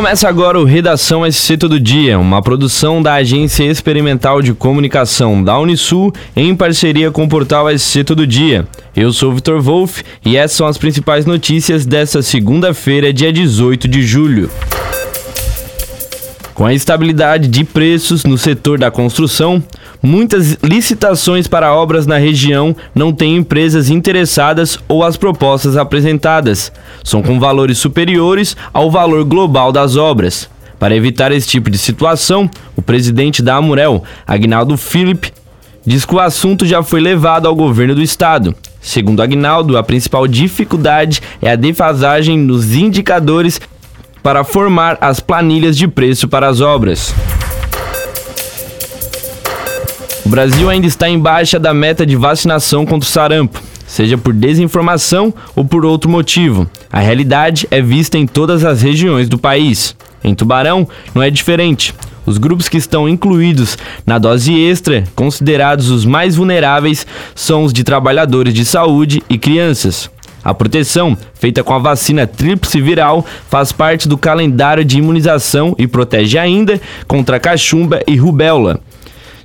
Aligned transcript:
Começa 0.00 0.30
agora 0.30 0.58
o 0.58 0.64
Redação 0.64 1.30
SC 1.30 1.58
Todo 1.58 1.78
Dia, 1.78 2.18
uma 2.18 2.40
produção 2.40 3.02
da 3.02 3.16
Agência 3.16 3.64
Experimental 3.64 4.40
de 4.40 4.54
Comunicação 4.54 5.44
da 5.44 5.58
Unisul 5.58 6.10
em 6.34 6.56
parceria 6.56 7.10
com 7.10 7.24
o 7.24 7.28
portal 7.28 7.68
SC 7.78 8.02
Todo 8.02 8.26
Dia. 8.26 8.66
Eu 8.96 9.12
sou 9.12 9.30
Vitor 9.34 9.60
Wolff 9.60 10.02
e 10.24 10.38
essas 10.38 10.56
são 10.56 10.66
as 10.66 10.78
principais 10.78 11.26
notícias 11.26 11.84
desta 11.84 12.22
segunda-feira, 12.22 13.12
dia 13.12 13.30
18 13.30 13.86
de 13.86 14.00
julho. 14.02 14.48
Com 16.60 16.66
a 16.66 16.74
estabilidade 16.74 17.48
de 17.48 17.64
preços 17.64 18.22
no 18.22 18.36
setor 18.36 18.78
da 18.78 18.90
construção, 18.90 19.64
muitas 20.02 20.58
licitações 20.62 21.48
para 21.48 21.74
obras 21.74 22.06
na 22.06 22.18
região 22.18 22.76
não 22.94 23.14
têm 23.14 23.36
empresas 23.36 23.88
interessadas 23.88 24.78
ou 24.86 25.02
as 25.02 25.16
propostas 25.16 25.78
apresentadas 25.78 26.70
são 27.02 27.22
com 27.22 27.40
valores 27.40 27.78
superiores 27.78 28.54
ao 28.74 28.90
valor 28.90 29.24
global 29.24 29.72
das 29.72 29.96
obras. 29.96 30.50
Para 30.78 30.94
evitar 30.94 31.32
esse 31.32 31.48
tipo 31.48 31.70
de 31.70 31.78
situação, 31.78 32.50
o 32.76 32.82
presidente 32.82 33.42
da 33.42 33.56
Amurel, 33.56 34.04
Agnaldo 34.26 34.76
Philip, 34.76 35.32
diz 35.86 36.04
que 36.04 36.14
o 36.14 36.20
assunto 36.20 36.66
já 36.66 36.82
foi 36.82 37.00
levado 37.00 37.48
ao 37.48 37.56
governo 37.56 37.94
do 37.94 38.02
estado. 38.02 38.54
Segundo 38.82 39.22
Agnaldo, 39.22 39.78
a 39.78 39.82
principal 39.82 40.26
dificuldade 40.26 41.22
é 41.40 41.52
a 41.52 41.56
defasagem 41.56 42.38
nos 42.38 42.74
indicadores 42.74 43.58
para 44.22 44.44
formar 44.44 44.98
as 45.00 45.20
planilhas 45.20 45.76
de 45.76 45.88
preço 45.88 46.28
para 46.28 46.48
as 46.48 46.60
obras. 46.60 47.14
O 50.24 50.28
Brasil 50.28 50.68
ainda 50.70 50.86
está 50.86 51.08
em 51.08 51.18
baixa 51.18 51.58
da 51.58 51.74
meta 51.74 52.06
de 52.06 52.14
vacinação 52.14 52.86
contra 52.86 53.08
o 53.08 53.10
sarampo, 53.10 53.60
seja 53.86 54.16
por 54.16 54.32
desinformação 54.32 55.34
ou 55.56 55.64
por 55.64 55.84
outro 55.84 56.08
motivo. 56.08 56.68
A 56.92 57.00
realidade 57.00 57.66
é 57.70 57.80
vista 57.80 58.16
em 58.18 58.26
todas 58.26 58.64
as 58.64 58.82
regiões 58.82 59.28
do 59.28 59.38
país. 59.38 59.96
Em 60.22 60.34
Tubarão, 60.34 60.86
não 61.14 61.22
é 61.22 61.30
diferente. 61.30 61.94
Os 62.26 62.38
grupos 62.38 62.68
que 62.68 62.76
estão 62.76 63.08
incluídos 63.08 63.76
na 64.06 64.18
dose 64.18 64.54
extra, 64.54 65.04
considerados 65.16 65.90
os 65.90 66.04
mais 66.04 66.36
vulneráveis, 66.36 67.06
são 67.34 67.64
os 67.64 67.72
de 67.72 67.82
trabalhadores 67.82 68.54
de 68.54 68.64
saúde 68.64 69.22
e 69.28 69.38
crianças. 69.38 70.10
A 70.42 70.54
proteção, 70.54 71.16
feita 71.34 71.62
com 71.62 71.74
a 71.74 71.78
vacina 71.78 72.26
tríplice 72.26 72.80
viral, 72.80 73.24
faz 73.48 73.72
parte 73.72 74.08
do 74.08 74.16
calendário 74.16 74.84
de 74.84 74.98
imunização 74.98 75.74
e 75.78 75.86
protege 75.86 76.38
ainda 76.38 76.80
contra 77.06 77.38
cachumba 77.38 78.00
e 78.06 78.16
rubéola. 78.16 78.80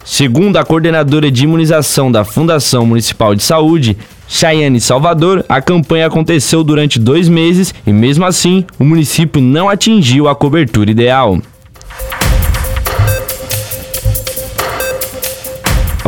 Segundo 0.06 0.58
a 0.58 0.64
coordenadora 0.64 1.32
de 1.32 1.44
imunização 1.44 2.12
da 2.12 2.24
Fundação 2.24 2.86
Municipal 2.86 3.34
de 3.34 3.44
Saúde, 3.44 3.98
Chayane 4.28 4.80
Salvador, 4.80 5.44
a 5.50 5.62
campanha 5.62 6.08
aconteceu 6.08 6.64
durante 6.64 7.00
dois 7.00 7.28
meses 7.28 7.74
e, 7.86 7.92
mesmo 7.92 8.24
assim, 8.26 8.66
o 8.80 8.84
município 8.84 9.42
não 9.42 9.68
atingiu 9.68 10.28
a 10.28 10.36
cobertura 10.36 10.92
ideal. 10.92 11.40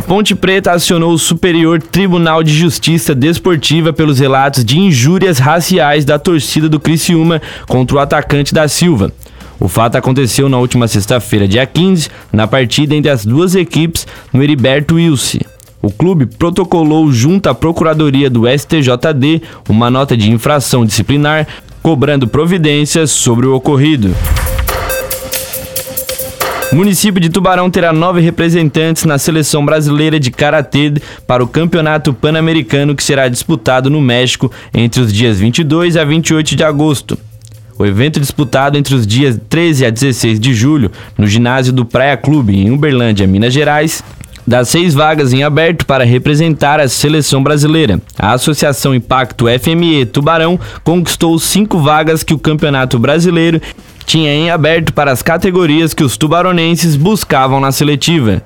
Ponte 0.07 0.33
Preta 0.33 0.71
acionou 0.71 1.11
o 1.11 1.19
Superior 1.19 1.81
Tribunal 1.81 2.41
de 2.41 2.53
Justiça 2.53 3.13
Desportiva 3.13 3.91
pelos 3.91 4.19
relatos 4.19 4.63
de 4.63 4.79
injúrias 4.79 5.37
raciais 5.37 6.05
da 6.05 6.17
torcida 6.17 6.69
do 6.69 6.79
Criciúma 6.79 7.41
contra 7.67 7.97
o 7.97 7.99
atacante 7.99 8.53
da 8.53 8.69
Silva. 8.69 9.11
O 9.59 9.67
fato 9.67 9.97
aconteceu 9.97 10.47
na 10.47 10.59
última 10.59 10.87
sexta-feira, 10.87 11.45
dia 11.45 11.65
15, 11.65 12.09
na 12.31 12.47
partida 12.47 12.95
entre 12.95 13.11
as 13.11 13.25
duas 13.25 13.53
equipes 13.53 14.07
no 14.31 14.41
Heriberto 14.41 14.95
Wilson. 14.95 15.39
O 15.81 15.91
clube 15.91 16.25
protocolou 16.25 17.11
junto 17.11 17.49
à 17.49 17.53
Procuradoria 17.53 18.29
do 18.29 18.43
STJD 18.47 19.41
uma 19.67 19.89
nota 19.89 20.15
de 20.15 20.31
infração 20.31 20.85
disciplinar, 20.85 21.45
cobrando 21.83 22.29
providências 22.29 23.11
sobre 23.11 23.45
o 23.45 23.53
ocorrido. 23.53 24.15
Município 26.77 27.19
de 27.19 27.29
Tubarão 27.29 27.71
terá 27.71 27.91
nove 27.91 28.21
representantes 28.21 29.03
na 29.03 29.17
seleção 29.17 29.65
brasileira 29.65 30.19
de 30.19 30.29
karatê 30.29 30.93
para 31.25 31.43
o 31.43 31.47
Campeonato 31.47 32.13
Pan-Americano 32.13 32.95
que 32.95 33.03
será 33.03 33.27
disputado 33.27 33.89
no 33.89 33.99
México 33.99 34.51
entre 34.71 35.01
os 35.01 35.11
dias 35.11 35.39
22 35.39 35.97
a 35.97 36.05
28 36.05 36.55
de 36.55 36.63
agosto. 36.63 37.17
O 37.79 37.83
evento 37.83 38.19
disputado 38.19 38.77
entre 38.77 38.93
os 38.93 39.07
dias 39.07 39.39
13 39.49 39.87
a 39.87 39.89
16 39.89 40.39
de 40.39 40.53
julho 40.53 40.91
no 41.17 41.25
ginásio 41.25 41.73
do 41.73 41.83
Praia 41.83 42.15
Clube 42.15 42.55
em 42.55 42.69
Uberlândia, 42.69 43.25
Minas 43.25 43.55
Gerais, 43.55 44.03
dá 44.45 44.63
seis 44.63 44.93
vagas 44.93 45.33
em 45.33 45.41
aberto 45.41 45.83
para 45.83 46.05
representar 46.05 46.79
a 46.79 46.87
seleção 46.87 47.41
brasileira. 47.41 47.99
A 48.19 48.33
Associação 48.33 48.93
Impacto 48.93 49.45
FME 49.59 50.05
Tubarão 50.05 50.59
conquistou 50.83 51.39
cinco 51.39 51.79
vagas 51.79 52.23
que 52.23 52.35
o 52.35 52.39
Campeonato 52.39 52.99
Brasileiro 52.99 53.59
tinha 54.07 54.33
em 54.33 54.49
aberto 54.49 54.93
para 54.93 55.11
as 55.11 55.21
categorias 55.21 55.93
que 55.93 56.01
os 56.01 56.17
tubaronenses 56.17 56.95
buscavam 56.95 57.59
na 57.59 57.73
seletiva. 57.73 58.41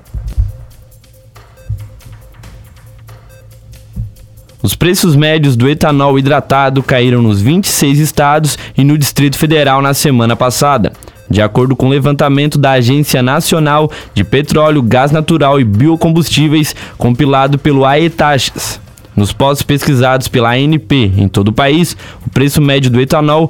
Os 4.60 4.74
preços 4.74 5.14
médios 5.14 5.54
do 5.54 5.68
etanol 5.68 6.18
hidratado 6.18 6.82
caíram 6.82 7.22
nos 7.22 7.40
26 7.40 8.00
estados 8.00 8.58
e 8.76 8.82
no 8.82 8.98
Distrito 8.98 9.38
Federal 9.38 9.80
na 9.80 9.94
semana 9.94 10.34
passada. 10.34 10.92
De 11.30 11.40
acordo 11.40 11.76
com 11.76 11.86
o 11.86 11.90
levantamento 11.90 12.58
da 12.58 12.72
Agência 12.72 13.22
Nacional 13.22 13.88
de 14.12 14.24
Petróleo, 14.24 14.82
Gás 14.82 15.12
Natural 15.12 15.60
e 15.60 15.64
Biocombustíveis, 15.64 16.74
compilado 16.98 17.56
pelo 17.56 17.84
AETAXAS. 17.84 18.80
Nos 19.14 19.32
postos 19.32 19.62
pesquisados 19.62 20.26
pela 20.26 20.54
ANP 20.54 21.12
em 21.16 21.28
todo 21.28 21.48
o 21.48 21.52
país, 21.52 21.96
o 22.26 22.30
preço 22.30 22.60
médio 22.60 22.90
do 22.90 23.00
etanol 23.00 23.48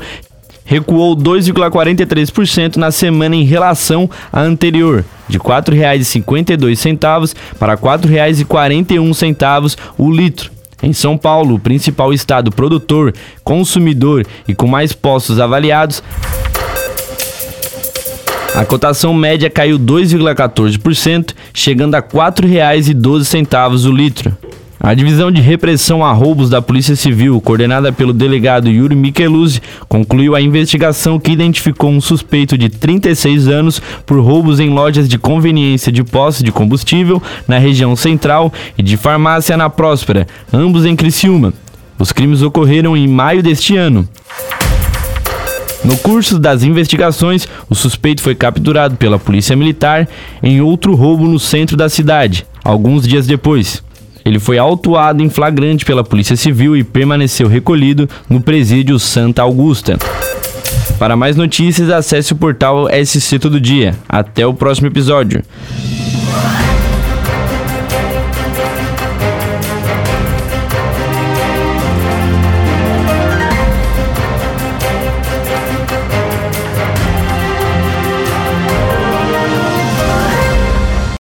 recuou 0.73 1.15
2,43% 1.15 2.77
na 2.77 2.91
semana 2.91 3.37
em 3.37 3.45
relação 3.45 4.09
à 4.33 4.41
anterior, 4.41 5.05
de 5.29 5.37
R$ 5.37 5.45
4,52 5.45 7.35
para 7.59 7.75
R$ 7.75 7.81
4,41 7.81 9.77
o 9.99 10.11
litro. 10.11 10.51
Em 10.83 10.95
São 10.95 11.19
Paulo, 11.19 11.57
o 11.57 11.59
principal 11.59 12.11
estado 12.11 12.51
produtor, 12.51 13.13
consumidor 13.45 14.27
e 14.49 14.55
com 14.55 14.67
mais 14.67 14.95
postos 14.95 15.39
avaliados, 15.39 16.03
a 18.55 18.65
cotação 18.65 19.13
média 19.13 19.51
caiu 19.51 19.79
2,14%, 19.79 21.35
chegando 21.53 21.97
a 21.97 21.99
R$ 21.99 22.05
4,12 22.05 23.87
o 23.87 23.93
litro. 23.93 24.35
A 24.85 24.95
divisão 24.95 25.31
de 25.31 25.41
repressão 25.41 26.05
a 26.05 26.11
roubos 26.11 26.51
da 26.51 26.61
Polícia 26.61 26.97
Civil, 26.97 27.41
coordenada 27.41 27.93
pelo 27.93 28.13
delegado 28.13 28.69
Yuri 28.69 28.97
Micheluzzi, 28.97 29.63
concluiu 29.89 30.35
a 30.35 30.43
investigação 30.43 31.21
que 31.21 31.31
identificou 31.31 31.89
um 31.89 32.01
suspeito 32.01 32.59
de 32.59 32.69
36 32.69 33.47
anos 33.47 33.81
por 34.05 34.19
roubos 34.19 34.59
em 34.59 34.71
lojas 34.71 35.09
de 35.09 35.19
conveniência 35.19 35.93
de 35.93 36.03
posse 36.03 36.43
de 36.43 36.51
combustível 36.51 37.23
na 37.47 37.59
região 37.59 37.95
central 37.95 38.53
e 38.77 38.83
de 38.83 38.97
farmácia 38.97 39.57
na 39.57 39.71
Próspera, 39.71 40.27
ambos 40.53 40.85
em 40.85 40.97
Criciúma. 40.97 41.55
Os 41.97 42.11
crimes 42.11 42.43
ocorreram 42.43 42.97
em 42.97 43.07
maio 43.07 43.41
deste 43.41 43.77
ano. 43.77 44.09
No 45.85 45.97
curso 45.99 46.41
das 46.41 46.65
investigações, 46.65 47.47
o 47.71 47.77
suspeito 47.77 48.21
foi 48.21 48.35
capturado 48.35 48.97
pela 48.97 49.17
Polícia 49.17 49.55
Militar 49.55 50.09
em 50.43 50.61
outro 50.61 50.97
roubo 50.97 51.29
no 51.29 51.39
centro 51.39 51.77
da 51.77 51.89
cidade, 51.89 52.45
alguns 52.65 53.07
dias 53.07 53.29
depois. 53.29 53.81
Ele 54.25 54.39
foi 54.39 54.59
autuado 54.59 55.23
em 55.23 55.29
flagrante 55.29 55.85
pela 55.85 56.05
Polícia 56.05 56.37
Civil 56.37 56.77
e 56.77 56.85
permaneceu 56.85 57.49
recolhido 57.49 58.09
no 58.29 58.41
presídio 58.41 58.99
Santa 58.99 59.43
Augusta. 59.43 59.99
Para 60.99 61.17
mais 61.17 61.37
notícias, 61.37 61.91
acesse 61.91 62.33
o 62.33 62.37
portal 62.37 62.87
SC 63.05 63.39
Todo 63.39 63.61
Dia. 63.61 63.95
Até 64.09 64.47
o 64.47 64.55
próximo 64.55 64.87
episódio. 64.87 65.43